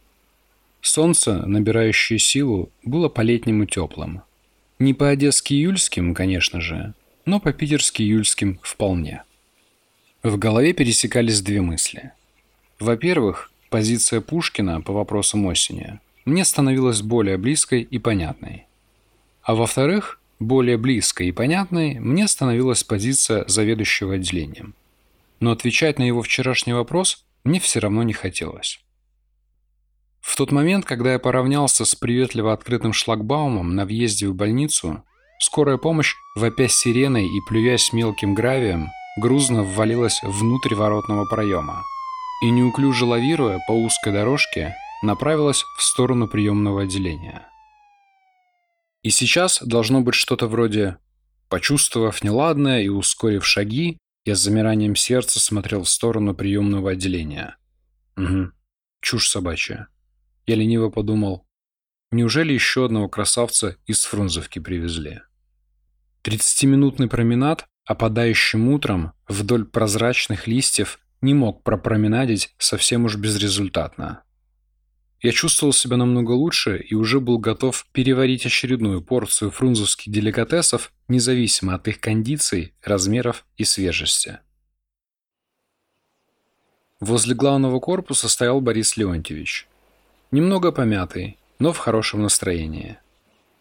Солнце, 0.81 1.46
набирающее 1.46 2.19
силу, 2.19 2.72
было 2.84 3.10
по-летнему 3.10 3.65
теплым. 3.65 4.22
Не 4.79 4.93
по-одесски 4.93 5.53
июльским, 5.53 6.13
конечно 6.13 6.62
же, 6.62 6.93
но 7.25 7.39
по-питерски 7.39 8.01
июльским 8.01 8.59
вполне. 8.61 9.23
В 10.23 10.38
голове 10.38 10.73
пересекались 10.73 11.41
две 11.41 11.61
мысли. 11.61 12.11
Во-первых, 12.79 13.51
позиция 13.69 14.21
Пушкина 14.21 14.81
по 14.81 14.93
вопросам 14.93 15.45
осени 15.45 15.99
мне 16.25 16.45
становилась 16.45 17.01
более 17.01 17.38
близкой 17.38 17.81
и 17.81 17.99
понятной. 17.99 18.67
А 19.41 19.55
во-вторых, 19.55 20.19
более 20.39 20.77
близкой 20.77 21.27
и 21.27 21.31
понятной 21.31 21.99
мне 21.99 22.27
становилась 22.27 22.83
позиция 22.83 23.45
заведующего 23.47 24.15
отделением. 24.15 24.73
Но 25.39 25.51
отвечать 25.51 25.99
на 25.99 26.03
его 26.03 26.21
вчерашний 26.21 26.73
вопрос 26.73 27.25
мне 27.43 27.59
все 27.59 27.79
равно 27.79 28.03
не 28.03 28.13
хотелось. 28.13 28.81
В 30.21 30.35
тот 30.35 30.51
момент, 30.51 30.85
когда 30.85 31.13
я 31.13 31.19
поравнялся 31.19 31.85
с 31.85 31.95
приветливо 31.95 32.53
открытым 32.53 32.93
шлагбаумом 32.93 33.75
на 33.75 33.85
въезде 33.85 34.27
в 34.27 34.35
больницу, 34.35 35.03
скорая 35.39 35.77
помощь, 35.77 36.15
вопя 36.36 36.67
сиреной 36.67 37.25
и 37.25 37.41
плюясь 37.48 37.93
мелким 37.93 38.34
гравием, 38.34 38.89
грузно 39.17 39.63
ввалилась 39.63 40.22
внутрь 40.24 40.75
воротного 40.75 41.25
проема 41.25 41.84
и, 42.41 42.50
неуклюже 42.50 43.05
лавируя 43.05 43.60
по 43.67 43.72
узкой 43.72 44.13
дорожке, 44.13 44.75
направилась 45.01 45.63
в 45.77 45.84
сторону 45.84 46.27
приемного 46.27 46.84
отделения. 46.84 47.48
И 49.03 49.10
сейчас 49.10 49.62
должно 49.62 50.01
быть 50.01 50.15
что-то 50.15 50.48
вроде 50.48 50.98
«почувствовав 51.48 52.24
неладное 52.24 52.81
и 52.81 52.89
ускорив 52.89 53.46
шаги, 53.46 53.98
я 54.25 54.36
с 54.36 54.39
замиранием 54.39 54.96
сердца 54.96 55.39
смотрел 55.39 55.84
в 55.84 55.89
сторону 55.89 56.36
приемного 56.36 56.91
отделения». 56.91 57.58
Угу. 58.17 58.51
Чушь 59.01 59.29
собачья. 59.29 59.88
Я 60.46 60.55
лениво 60.55 60.89
подумал. 60.89 61.48
Неужели 62.12 62.53
еще 62.53 62.86
одного 62.86 63.08
красавца 63.08 63.77
из 63.86 64.03
Фрунзовки 64.03 64.60
привезли? 64.60 65.22
Тридцатиминутный 66.21 67.07
променад, 67.07 67.65
опадающим 67.85 68.67
утром 68.69 69.13
вдоль 69.27 69.65
прозрачных 69.65 70.47
листьев, 70.47 70.99
не 71.21 71.33
мог 71.33 71.63
пропроменадить 71.63 72.53
совсем 72.57 73.05
уж 73.05 73.15
безрезультатно. 73.15 74.23
Я 75.21 75.31
чувствовал 75.31 75.73
себя 75.73 75.97
намного 75.97 76.31
лучше 76.31 76.77
и 76.77 76.95
уже 76.95 77.19
был 77.19 77.39
готов 77.39 77.85
переварить 77.91 78.45
очередную 78.45 79.01
порцию 79.01 79.51
фрунзовских 79.51 80.11
деликатесов, 80.11 80.93
независимо 81.09 81.75
от 81.75 81.88
их 81.89 81.99
кондиций, 81.99 82.73
размеров 82.81 83.45
и 83.57 83.65
свежести. 83.65 84.39
Возле 87.01 87.35
главного 87.35 87.79
корпуса 87.79 88.29
стоял 88.29 88.61
Борис 88.61 88.95
Леонтьевич. 88.95 89.67
Немного 90.31 90.71
помятый, 90.71 91.38
но 91.59 91.73
в 91.73 91.77
хорошем 91.77 92.21
настроении. 92.21 92.97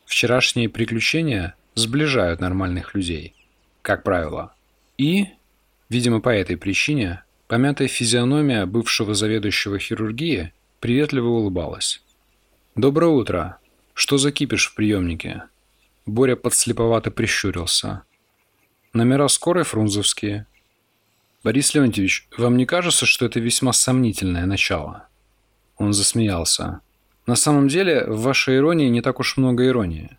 Вчерашние 0.04 0.68
приключения 0.68 1.54
сближают 1.78 2.40
нормальных 2.40 2.94
людей, 2.94 3.35
как 3.82 4.02
правило. 4.02 4.52
И, 4.99 5.28
видимо, 5.88 6.20
по 6.20 6.28
этой 6.28 6.56
причине, 6.56 7.23
помятая 7.47 7.88
физиономия 7.88 8.66
бывшего 8.66 9.14
заведующего 9.14 9.78
хирургии 9.78 10.52
приветливо 10.80 11.28
улыбалась. 11.28 12.02
«Доброе 12.75 13.11
утро. 13.11 13.58
Что 13.94 14.18
за 14.18 14.30
кипиш 14.30 14.66
в 14.66 14.75
приемнике?» 14.75 15.44
Боря 16.06 16.37
подслеповато 16.37 17.11
прищурился. 17.11 18.02
«Номера 18.92 19.28
скорой 19.28 19.64
фрунзовские». 19.64 20.47
«Борис 21.44 21.75
Леонтьевич, 21.75 22.28
вам 22.37 22.56
не 22.56 22.66
кажется, 22.66 23.06
что 23.06 23.26
это 23.26 23.40
весьма 23.40 23.73
сомнительное 23.73 24.47
начало?» 24.47 25.08
Он 25.76 25.92
засмеялся. 25.92 26.80
«На 27.26 27.37
самом 27.37 27.68
деле, 27.68 28.04
в 28.06 28.23
вашей 28.23 28.56
иронии 28.56 28.88
не 28.88 29.00
так 29.00 29.20
уж 29.20 29.37
много 29.37 29.66
иронии. 29.66 30.17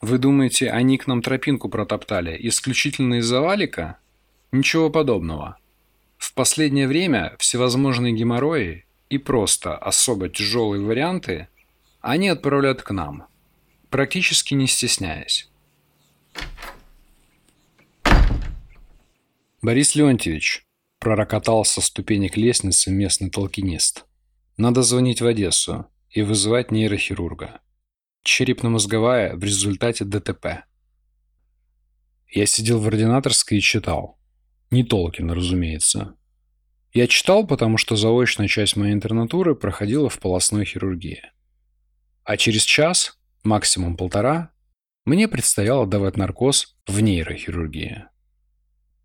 Вы 0.00 0.18
думаете, 0.18 0.70
они 0.70 0.98
к 0.98 1.06
нам 1.06 1.22
тропинку 1.22 1.68
протоптали 1.68 2.36
исключительно 2.48 3.14
из-за 3.14 3.40
валика? 3.40 3.98
Ничего 4.52 4.90
подобного. 4.90 5.56
В 6.18 6.34
последнее 6.34 6.86
время 6.86 7.34
всевозможные 7.38 8.12
геморрои 8.12 8.86
и 9.08 9.18
просто 9.18 9.76
особо 9.76 10.28
тяжелые 10.28 10.84
варианты 10.84 11.48
они 12.00 12.28
отправляют 12.28 12.82
к 12.82 12.90
нам, 12.90 13.26
практически 13.90 14.54
не 14.54 14.66
стесняясь. 14.66 15.48
Борис 19.62 19.94
Леонтьевич 19.94 20.64
пророкотал 21.00 21.64
со 21.64 21.80
ступенек 21.80 22.36
лестницы 22.36 22.90
местный 22.90 23.30
толкинист. 23.30 24.04
Надо 24.56 24.82
звонить 24.82 25.20
в 25.20 25.26
Одессу 25.26 25.86
и 26.10 26.22
вызывать 26.22 26.70
нейрохирурга. 26.70 27.60
Черепно-мозговая 28.26 29.36
в 29.36 29.44
результате 29.44 30.04
ДТП. 30.04 30.64
Я 32.28 32.44
сидел 32.44 32.80
в 32.80 32.88
ординаторской 32.88 33.58
и 33.58 33.60
читал. 33.60 34.18
Не 34.72 34.82
Толкин, 34.82 35.30
разумеется. 35.30 36.16
Я 36.92 37.06
читал, 37.06 37.46
потому 37.46 37.78
что 37.78 37.94
заочная 37.94 38.48
часть 38.48 38.74
моей 38.74 38.94
интернатуры 38.94 39.54
проходила 39.54 40.08
в 40.10 40.18
полостной 40.18 40.64
хирургии. 40.64 41.22
А 42.24 42.36
через 42.36 42.62
час, 42.62 43.16
максимум 43.44 43.96
полтора, 43.96 44.50
мне 45.04 45.28
предстояло 45.28 45.86
давать 45.86 46.16
наркоз 46.16 46.76
в 46.88 47.00
нейрохирургии. 47.00 48.06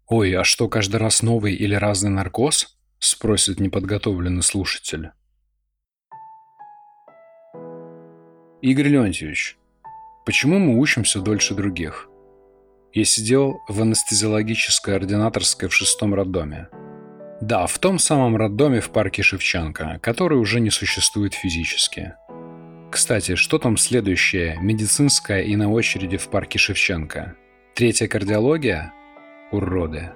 «Ой, 0.07 0.33
а 0.33 0.43
что, 0.43 0.67
каждый 0.67 0.97
раз 0.97 1.21
новый 1.21 1.53
или 1.53 1.75
разный 1.75 2.09
наркоз?»– 2.09 2.75
спросит 2.97 3.59
неподготовленный 3.59 4.41
слушатель. 4.41 5.11
Игорь 8.61 8.87
Леонтьевич, 8.89 9.57
почему 10.25 10.59
мы 10.59 10.77
учимся 10.79 11.19
дольше 11.19 11.55
других? 11.55 12.09
Я 12.93 13.05
сидел 13.05 13.61
в 13.67 13.81
анестезиологической 13.81 14.95
ординаторской 14.95 15.69
в 15.69 15.73
шестом 15.73 16.13
роддоме– 16.13 16.67
да, 17.41 17.65
в 17.65 17.79
том 17.79 17.97
самом 17.97 18.37
роддоме 18.37 18.81
в 18.81 18.91
парке 18.91 19.23
Шевченко, 19.23 19.97
который 20.03 20.37
уже 20.37 20.59
не 20.59 20.69
существует 20.69 21.33
физически. 21.33 22.13
Кстати, 22.91 23.33
что 23.33 23.57
там 23.57 23.77
следующее, 23.77 24.59
медицинское 24.61 25.41
и 25.41 25.55
на 25.55 25.71
очереди 25.71 26.17
в 26.17 26.27
парке 26.27 26.59
Шевченко? 26.59 27.35
Третья 27.73 28.07
кардиология? 28.07 28.93
Уроды. 29.51 30.11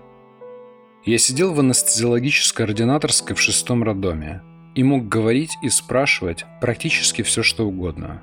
Я 1.04 1.18
сидел 1.18 1.54
в 1.54 1.60
анестезиологической 1.60 2.66
ординаторской 2.66 3.36
в 3.36 3.42
шестом 3.42 3.84
роддоме 3.84 4.44
и 4.76 4.84
мог 4.84 5.08
говорить 5.08 5.58
и 5.64 5.70
спрашивать 5.70 6.46
практически 6.62 7.24
все, 7.24 7.42
что 7.42 7.66
угодно. 7.66 8.22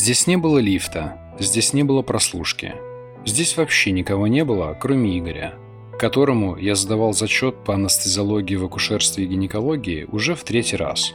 Здесь 0.00 0.26
не 0.26 0.38
было 0.38 0.56
лифта, 0.56 1.18
здесь 1.38 1.74
не 1.74 1.84
было 1.84 2.00
прослушки. 2.00 2.74
Здесь 3.26 3.58
вообще 3.58 3.92
никого 3.92 4.28
не 4.28 4.44
было, 4.46 4.74
кроме 4.80 5.18
Игоря– 5.18 5.54
которому 6.00 6.56
я 6.56 6.74
задавал 6.74 7.12
зачет 7.12 7.62
по 7.62 7.74
анестезиологии 7.74 8.56
в 8.56 8.64
акушерстве 8.64 9.24
и 9.24 9.26
гинекологии 9.26 10.06
уже 10.10 10.34
в 10.34 10.42
третий 10.44 10.76
раз. 10.76 11.12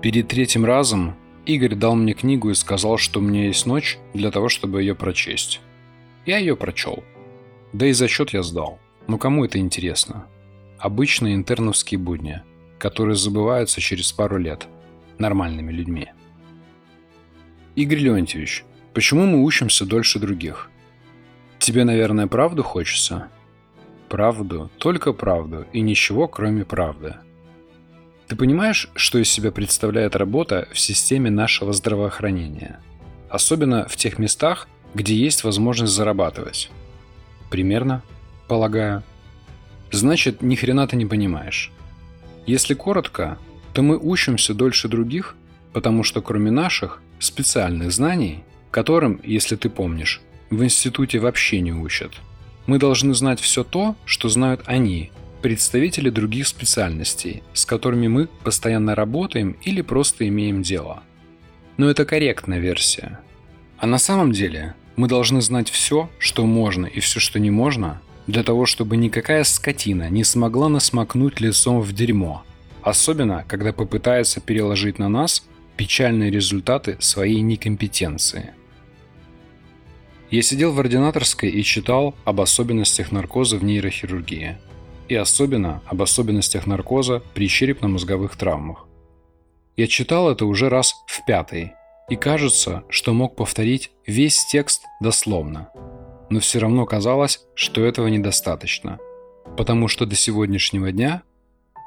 Перед 0.00 0.28
третьим 0.28 0.64
разом 0.64 1.14
Игорь 1.44 1.74
дал 1.74 1.94
мне 1.94 2.14
книгу 2.14 2.48
и 2.48 2.54
сказал, 2.54 2.96
что 2.96 3.20
у 3.20 3.22
меня 3.22 3.44
есть 3.44 3.66
ночь 3.66 3.98
для 4.14 4.30
того, 4.30 4.48
чтобы 4.48 4.80
ее 4.80 4.94
прочесть. 4.94 5.60
Я 6.24 6.38
ее 6.38 6.56
прочел. 6.56 7.04
Да 7.74 7.86
и 7.86 7.92
зачет 7.92 8.30
я 8.30 8.42
сдал. 8.42 8.78
Но 9.06 9.18
кому 9.18 9.44
это 9.44 9.58
интересно? 9.58 10.26
Обычные 10.78 11.34
интерновские 11.34 11.98
будни, 11.98 12.40
которые 12.78 13.16
забываются 13.16 13.82
через 13.82 14.10
пару 14.12 14.38
лет 14.38 14.66
нормальными 15.18 15.72
людьми. 15.72 16.08
Игорь 17.76 17.98
Леонтьевич, 17.98 18.64
почему 18.94 19.26
мы 19.26 19.44
учимся 19.44 19.84
дольше 19.84 20.18
других? 20.18 20.70
Тебе, 21.58 21.84
наверное, 21.84 22.26
правду 22.26 22.62
хочется? 22.62 23.28
Правду, 24.08 24.70
только 24.78 25.12
правду 25.12 25.66
и 25.74 25.82
ничего, 25.82 26.26
кроме 26.26 26.64
правды. 26.64 27.16
Ты 28.28 28.36
понимаешь, 28.36 28.88
что 28.94 29.18
из 29.18 29.28
себя 29.28 29.52
представляет 29.52 30.16
работа 30.16 30.68
в 30.72 30.78
системе 30.78 31.28
нашего 31.30 31.74
здравоохранения? 31.74 32.80
Особенно 33.28 33.86
в 33.86 33.96
тех 33.96 34.18
местах, 34.18 34.68
где 34.94 35.14
есть 35.14 35.44
возможность 35.44 35.92
зарабатывать. 35.92 36.70
Примерно, 37.50 38.02
полагаю. 38.48 39.02
Значит, 39.92 40.40
ни 40.40 40.54
хрена 40.54 40.88
ты 40.88 40.96
не 40.96 41.04
понимаешь. 41.04 41.70
Если 42.46 42.72
коротко, 42.72 43.36
то 43.74 43.82
мы 43.82 43.98
учимся 43.98 44.54
дольше 44.54 44.88
других, 44.88 45.36
потому 45.74 46.04
что 46.04 46.22
кроме 46.22 46.50
наших 46.50 47.02
специальных 47.18 47.92
знаний, 47.92 48.44
которым, 48.70 49.20
если 49.24 49.56
ты 49.56 49.68
помнишь, 49.68 50.20
в 50.50 50.62
институте 50.62 51.18
вообще 51.18 51.60
не 51.60 51.72
учат. 51.72 52.12
Мы 52.66 52.78
должны 52.78 53.14
знать 53.14 53.40
все 53.40 53.64
то, 53.64 53.96
что 54.04 54.28
знают 54.28 54.62
они, 54.66 55.10
представители 55.42 56.10
других 56.10 56.46
специальностей, 56.48 57.42
с 57.52 57.64
которыми 57.64 58.08
мы 58.08 58.28
постоянно 58.42 58.94
работаем 58.94 59.56
или 59.62 59.80
просто 59.82 60.26
имеем 60.28 60.62
дело. 60.62 61.02
Но 61.76 61.88
это 61.88 62.04
корректная 62.04 62.58
версия. 62.58 63.20
А 63.78 63.86
на 63.86 63.98
самом 63.98 64.32
деле 64.32 64.74
мы 64.96 65.08
должны 65.08 65.40
знать 65.42 65.70
все, 65.70 66.10
что 66.18 66.46
можно 66.46 66.86
и 66.86 67.00
все, 67.00 67.20
что 67.20 67.38
не 67.38 67.50
можно, 67.50 68.00
для 68.26 68.42
того, 68.42 68.66
чтобы 68.66 68.96
никакая 68.96 69.44
скотина 69.44 70.10
не 70.10 70.24
смогла 70.24 70.68
нас 70.68 70.92
макнуть 70.92 71.40
лицом 71.40 71.80
в 71.80 71.92
дерьмо, 71.92 72.42
особенно 72.82 73.44
когда 73.46 73.72
попытается 73.72 74.40
переложить 74.40 74.98
на 74.98 75.08
нас 75.08 75.46
печальные 75.76 76.30
результаты 76.30 76.96
своей 77.00 77.40
некомпетенции. 77.40 78.54
Я 80.30 80.42
сидел 80.42 80.72
в 80.72 80.80
ординаторской 80.80 81.50
и 81.50 81.62
читал 81.62 82.14
об 82.24 82.40
особенностях 82.40 83.12
наркоза 83.12 83.58
в 83.58 83.64
нейрохирургии. 83.64 84.58
И 85.08 85.14
особенно 85.14 85.82
об 85.86 86.02
особенностях 86.02 86.66
наркоза 86.66 87.22
при 87.32 87.48
черепно-мозговых 87.48 88.36
травмах. 88.36 88.86
Я 89.76 89.86
читал 89.86 90.30
это 90.30 90.46
уже 90.46 90.68
раз 90.68 90.94
в 91.06 91.24
пятый, 91.26 91.74
и 92.08 92.16
кажется, 92.16 92.82
что 92.88 93.12
мог 93.12 93.36
повторить 93.36 93.92
весь 94.06 94.44
текст 94.46 94.82
дословно. 95.00 95.70
Но 96.28 96.40
все 96.40 96.58
равно 96.58 96.86
казалось, 96.86 97.40
что 97.54 97.84
этого 97.84 98.08
недостаточно, 98.08 98.98
потому 99.56 99.86
что 99.86 100.06
до 100.06 100.16
сегодняшнего 100.16 100.90
дня 100.90 101.22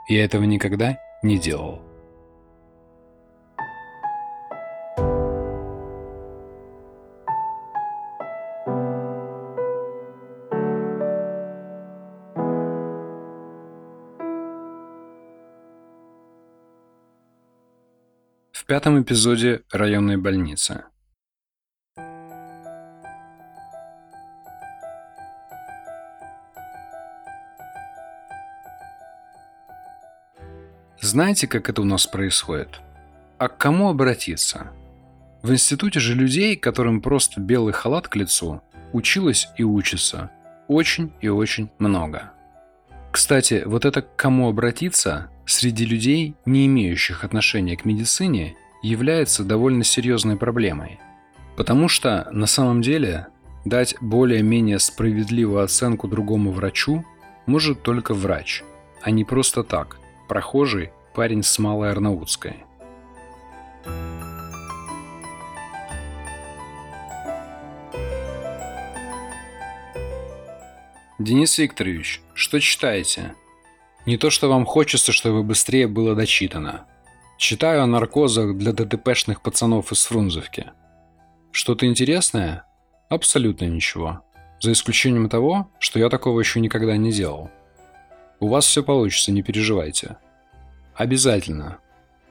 я 0.08 0.24
этого 0.24 0.44
никогда 0.44 0.98
не 1.24 1.38
делал. 1.38 1.82
Пятом 18.70 19.02
эпизоде 19.02 19.64
районной 19.72 20.18
больницы. 20.18 20.84
Знаете, 31.02 31.48
как 31.48 31.68
это 31.68 31.82
у 31.82 31.86
нас 31.86 32.06
происходит? 32.06 32.80
А 33.40 33.48
к 33.48 33.58
кому 33.58 33.90
обратиться? 33.90 34.68
В 35.42 35.52
институте 35.52 36.00
же 36.00 36.14
людей, 36.14 36.56
которым 36.56 37.02
просто 37.02 37.42
белый 37.42 37.74
халат 37.74 38.08
к 38.08 38.16
лицу, 38.16 38.62
училось 38.94 39.48
и 39.58 39.64
учится 39.64 40.30
очень 40.68 41.12
и 41.22 41.28
очень 41.28 41.72
много. 41.80 42.34
Кстати, 43.12 43.64
вот 43.66 43.86
это 43.86 44.04
к 44.04 44.16
кому 44.16 44.48
обратиться 44.48 45.32
среди 45.50 45.86
людей, 45.86 46.36
не 46.46 46.68
имеющих 46.68 47.24
отношения 47.24 47.76
к 47.76 47.86
медицине, 47.86 48.56
является 48.84 49.44
довольно 49.44 49.84
серьезной 49.84 50.38
проблемой. 50.38 51.00
Потому 51.56 51.88
что 51.88 52.30
на 52.32 52.46
самом 52.46 52.82
деле 52.82 53.28
дать 53.66 53.96
более-менее 54.00 54.80
справедливую 54.80 55.64
оценку 55.64 56.08
другому 56.08 56.52
врачу 56.52 57.04
может 57.46 57.82
только 57.82 58.14
врач, 58.14 58.64
а 59.02 59.12
не 59.12 59.26
просто 59.26 59.64
так, 59.64 60.00
прохожий 60.28 60.92
парень 61.16 61.44
с 61.44 61.58
Малой 61.58 61.92
Арнаутской. 61.92 62.64
Денис 71.18 71.58
Викторович, 71.58 72.22
что 72.34 72.62
читаете? 72.62 73.34
Не 74.10 74.18
то, 74.18 74.32
что 74.32 74.50
вам 74.50 74.66
хочется, 74.66 75.12
чтобы 75.12 75.44
быстрее 75.44 75.86
было 75.86 76.16
дочитано. 76.16 76.88
Читаю 77.38 77.84
о 77.84 77.86
наркозах 77.86 78.58
для 78.58 78.74
ДТПшных 78.74 79.44
пацанов 79.44 79.92
из 79.92 80.04
Фрунзовки. 80.06 80.72
Что-то 81.52 81.86
интересное? 81.86 82.66
Абсолютно 83.08 83.66
ничего. 83.66 84.24
За 84.62 84.72
исключением 84.72 85.30
того, 85.30 85.70
что 85.78 86.00
я 86.00 86.10
такого 86.10 86.40
еще 86.40 86.60
никогда 86.60 86.98
не 86.98 87.12
делал. 87.12 87.52
У 88.40 88.48
вас 88.48 88.66
все 88.66 88.82
получится, 88.82 89.32
не 89.32 89.44
переживайте. 89.44 90.18
Обязательно. 90.96 91.78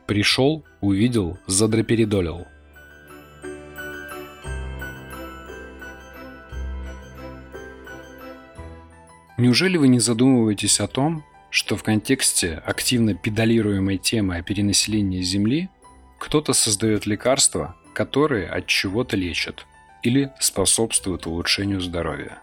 Пришел, 0.09 0.65
увидел, 0.81 1.39
задраперидолил. 1.47 2.45
Неужели 9.37 9.77
вы 9.77 9.87
не 9.87 10.01
задумываетесь 10.01 10.81
о 10.81 10.89
том, 10.89 11.25
что 11.51 11.77
в 11.77 11.83
контексте 11.83 12.63
активно 12.65 13.15
педалируемой 13.15 13.99
темы 13.99 14.37
о 14.37 14.43
перенаселении 14.43 15.23
Земли 15.23 15.69
кто-то 16.19 16.53
создает 16.53 17.07
лекарства, 17.07 17.77
которые 17.95 18.49
от 18.49 18.67
чего-то 18.67 19.17
лечат 19.17 19.67
или 20.03 20.31
способствуют 20.41 21.27
улучшению 21.27 21.81
здоровья? 21.81 22.43